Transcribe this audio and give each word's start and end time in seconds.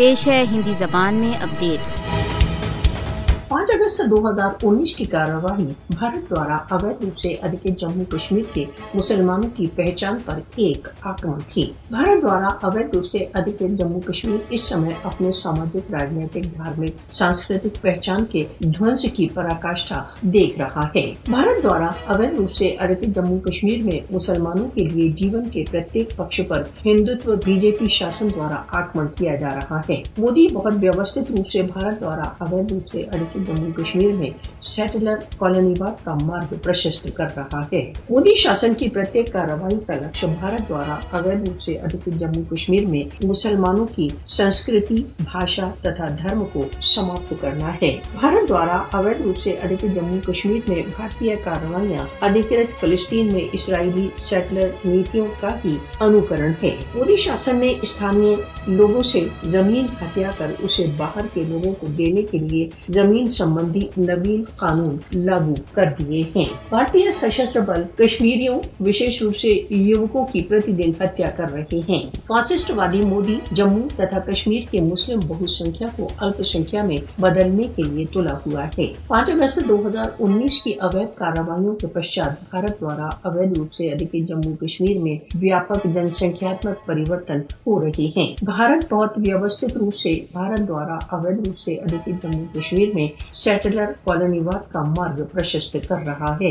پیش 0.00 0.26
ہے 0.28 0.44
ہندی 0.52 0.72
زبان 0.72 1.14
میں 1.14 1.32
اپڈیٹ 1.42 1.80
پانچ 3.48 3.70
اگست 3.70 3.89
دو 4.06 4.30
ہزار 4.30 4.50
انیس 4.62 4.94
کی 4.94 5.04
کارروائی 5.04 5.68
بھارت 5.88 6.30
دوارا 6.30 6.56
اویدھ 6.70 7.04
روپ 7.04 7.18
سے 7.18 7.28
ادھکت 7.28 7.80
جموں 7.80 8.04
کشمیر 8.04 8.42
کے 8.54 8.64
مسلمانوں 8.94 9.48
کی 9.56 9.66
پہچان 9.74 10.18
پر 10.24 10.38
ایک 10.56 10.88
آکرمن 11.00 11.38
تھی۔ 11.48 11.72
بھارت 11.90 12.22
دوارا 12.22 12.46
اویدھ 12.46 12.96
روپ 12.96 13.06
سے 13.06 13.18
ادھکت 13.18 13.78
جموں 13.78 14.00
کشمیر 14.00 14.36
اس 14.50 14.62
سمے 14.62 14.90
اپنے 15.02 15.32
ساماجک 15.32 15.94
راجنیتک، 15.94 16.44
دھارمک، 16.56 17.12
سانسکرتک 17.12 17.80
پہچان 17.80 18.24
کے 18.24 18.44
دھونس 18.60 19.02
کی 19.02 19.28
پراکاشٹھا 19.34 20.02
دیکھ 20.20 20.58
رہا 20.58 20.88
ہے۔ 20.96 21.14
بھارت 21.28 21.62
دوارا 21.62 21.88
اویدھ 22.06 22.34
روپ 22.34 22.54
سے 22.54 22.68
ادھکت 22.68 23.16
جموں 23.16 23.38
کشمیر 23.40 23.82
میں 23.82 24.14
مسلمانوں 24.14 24.68
کے 24.68 24.84
لیے 24.84 25.08
جیون 25.08 25.48
کے 25.48 25.64
پرتیک 25.70 26.16
پکش 26.16 26.40
پر 26.48 26.62
ہندوتو 26.84 27.34
بی 27.44 27.60
جے 27.60 27.70
پی 27.70 27.86
شاسن 27.90 28.28
دوارا 28.34 28.62
آکرمن 28.68 29.06
کیا 29.18 29.36
جا 29.36 29.48
رہا 29.48 29.80
ہے۔ 29.88 30.02
مودی 30.18 30.46
بہت 30.52 30.72
ویوستھت 30.80 31.30
روپ 31.30 31.48
سے 31.48 31.62
بھارت 31.62 32.00
دوارا 32.00 32.44
اویدھ 32.44 32.72
روپ 32.72 32.88
سے 32.88 33.00
ادھکت 33.00 33.38
جموں 33.46 33.70
کشمیر 33.72 33.89
کشمیر 33.90 34.12
میں 34.12 34.30
سیٹلر 34.62 35.14
کالونی 35.38 35.74
باد 35.78 36.04
کا 36.04 36.14
مارگ 36.14 36.54
پرشست 36.62 37.06
کر 37.14 37.26
رہا 37.36 37.60
ہے۔ 37.72 37.92
مودی 38.10 38.34
شاسن 38.34 38.74
کی 38.74 38.88
پرتیک 38.88 39.32
کارروائی 39.32 39.76
کا 39.86 39.94
لکش 39.94 40.24
بھارت 40.24 40.68
دوارا 40.68 41.16
اویدھ 41.16 41.48
روپ 41.48 41.60
سے 41.60 41.72
ادھکت 41.72 42.08
جموں 42.18 42.54
کشمیر 42.54 42.86
میں 42.86 43.26
مسلمانوں 43.26 43.86
کی 43.96 44.08
سنسکرتی، 44.26 44.94
بھاشا 45.20 45.70
تتھا 45.80 46.04
دھرم 46.08 46.44
کو 46.52 46.64
سماپت 46.82 47.34
کرنا 47.40 47.74
ہے۔ 47.82 47.96
بھارت 48.20 48.48
دوارا 48.48 48.82
اویدھ 48.92 49.22
روپ 49.22 49.38
سے 49.38 49.50
ادھکت 49.50 49.94
جموں 49.94 50.18
کشمیر 50.26 50.60
میں 50.68 50.82
بھارتی 50.96 51.30
کارروائیاں 51.44 52.06
ادھکت 52.20 52.80
فلسطین 52.80 53.32
میں 53.32 53.48
اسرائیلی 53.52 54.08
سیٹلر 54.16 54.68
نیتیوں 54.84 55.26
کا 55.40 55.48
ہی 55.64 55.76
انوکرن 56.00 56.52
ہے۔ 56.62 56.76
مودی 56.94 57.16
شاسن 57.16 57.56
نے 57.56 57.74
استھانیہ 57.82 58.36
لوگوں 58.66 59.02
سے 59.02 59.26
زمین 59.44 59.86
ہتیا 60.02 60.30
کر 60.38 60.50
اسے 60.58 60.86
باہر 60.96 61.26
کے 61.34 61.44
لوگوں 61.48 61.72
کو 61.80 61.86
دینے 61.86 62.22
کے 62.22 62.38
لیے 62.38 62.68
زمین 62.88 63.30
سمبندی 63.30 63.69
نوین 63.76 64.44
قانون 64.56 64.96
لاگو 65.14 65.54
کر 65.72 65.84
دیے 65.98 66.22
ہیں۔ 66.36 66.44
بھارتی 66.68 67.10
سشستر 67.12 67.60
بل 67.60 67.82
کشمیریوں، 67.98 68.60
وشیش 68.80 69.22
روپ 69.22 69.36
سے 69.36 69.74
یوکوں 69.74 70.26
کی 70.32 70.42
پرتی 70.42 70.72
دن 70.72 70.90
ہتیا 71.04 71.30
کر 71.36 71.52
رہے 71.52 71.80
ہیں۔ 71.88 72.10
فاسسٹ 72.26 72.70
وادی 72.70 73.00
مودی، 73.00 73.36
جموں 73.52 73.88
تتھا 73.96 74.18
کشمیر 74.18 74.60
کے 74.70 74.80
مسلم 74.80 75.20
بہت 75.26 75.50
سنکھیا 75.50 75.88
کو 75.96 76.08
الپ 76.18 76.42
سنکھیا 76.46 76.84
میں 76.84 77.20
بدلنے 77.20 77.66
کے 77.76 77.82
لیے 77.82 78.04
تلا 78.12 78.34
ہوا 78.46 78.64
ہے۔ 78.78 78.86
پانچ 79.06 79.30
اگست 79.30 79.68
دو 79.68 79.88
ہزار 79.88 80.04
انیس 80.18 80.62
کی 80.62 80.72
اویدھ 80.72 81.16
کارروائیوں 81.16 81.76
کے 81.76 81.86
پشچات 81.86 82.50
بھارت 82.50 82.80
دوارا 82.80 83.06
اویدھ 83.28 83.58
روپ 83.58 83.72
سے 83.72 83.88
ادھک 83.88 84.16
جموں 84.28 84.56
کشمیر 84.56 84.98
میں 84.98 85.18
ویاپک 85.34 85.84
جن 85.84 86.06
سنکھیاتمک 86.06 86.86
پریورتن 86.86 87.38
ہو 87.66 87.84
رہے 87.84 88.10
ہیں۔ 88.16 88.44
بھارت 88.44 88.92
بہت 88.92 89.12
ویوستھت 89.16 89.76
روپ 89.76 89.96
سے، 89.96 90.12
بھارت 90.32 90.68
دوارا 90.68 90.94
اویدھ 90.94 91.48
روپ 91.48 91.58
سے 91.58 91.74
ادھک 91.74 92.08
جموں 92.22 92.44
کشمیر 92.54 92.88
میں 92.94 93.08
سیٹلر 93.62 93.84
کالونی 93.84 94.38
واد 94.38 94.72
کا 94.72 94.82
مارگ 94.82 95.24
پرشست 95.32 95.76
کر 95.88 95.96
رہا 96.06 96.34
ہے۔ 96.34 96.50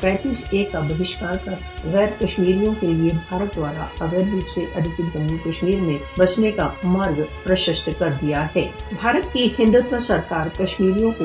پینتیس 0.00 0.40
اے 0.50 0.64
کا 0.72 0.80
بہشکار 0.80 1.36
کر 1.44 1.52
غیر 1.92 2.08
کشمیریوں 2.18 2.74
کے 2.80 2.86
لیے 2.86 3.10
بھارت 3.28 3.56
دوارا 3.56 3.84
اویدھ 4.04 4.28
روپ 4.32 4.48
سے 4.54 4.60
ادھکت 4.60 5.14
جموں 5.14 5.36
کشمیر 5.44 5.80
میں 5.80 5.96
بسنے 6.18 6.50
کا 6.50 6.68
مارگ 6.84 7.20
پرشست 7.44 7.90
کر 7.98 8.08
دیا 8.22 8.46
ہے۔ 8.56 8.68
بھارت 9.00 9.32
کی 9.32 9.48
ہندوتو 9.58 9.98
سرکار 9.98 10.46
کشمیریوں 10.58 11.10
کو 11.18 11.24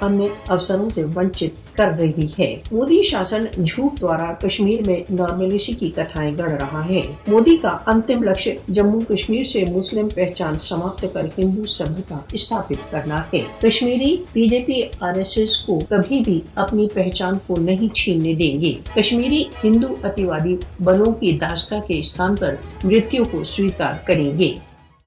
انیہ 0.00 0.28
اوسروں 0.48 0.90
سے 0.90 1.02
ونچت 1.16 1.76
کر 1.76 1.90
رہی 2.00 2.26
ہے۔ 2.38 2.56
مودی 2.72 3.02
شاسن 3.02 3.64
جھوٹ 3.64 4.00
دوارا 4.00 4.32
کشمیر 4.32 4.80
میں 4.86 5.00
نارملیسی 5.10 5.72
کی 5.72 5.90
کتھائیں 5.90 6.38
گڑھ 6.38 6.52
رہا 6.52 6.84
ہے۔ 6.88 7.02
مودی 7.28 7.56
کا 7.56 7.76
انتم 7.86 8.22
لکش 8.22 8.48
جموں 8.68 9.00
کشمیر 9.08 9.44
سے 9.44 9.64
مسلم 9.76 10.08
پہچان 10.14 10.54
سماپت 10.70 11.04
کر 11.12 11.26
ہندو 11.38 11.66
سبھتا 11.68 12.18
استھاپت 12.32 12.90
کرنا 12.90 13.20
ہے 13.32 13.40
Kashmiri 13.60 14.16
B 14.32 14.46
J 14.48 14.62
P 14.64 14.80
R 15.00 15.18
S 15.18 15.36
S 15.38 15.56
کو 15.56 15.78
کبھی 15.88 16.20
بھی 16.20 16.40
اپنی 16.54 16.86
پہچان 16.94 17.38
کو 17.46 17.60
نہیں 17.60 17.94
چھیننے 17.94 18.34
دیں 18.34 18.60
گے 18.60 18.74
کشمیری 18.94 19.42
ہندو 19.64 19.94
اتیوادی 20.02 20.56
بلوں 20.80 21.12
کی 21.12 21.32
داستہ 21.40 21.74
کے 21.86 21.98
استھان 21.98 22.36
پر 22.36 22.54
مرتیو 22.84 23.24
کو 23.30 23.44
سویکار 23.46 23.94
کریں 24.04 24.38
گے 24.38 24.52